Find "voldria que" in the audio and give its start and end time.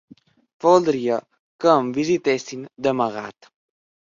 0.63-1.75